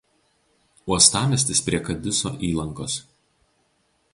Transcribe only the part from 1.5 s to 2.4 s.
prie Kadiso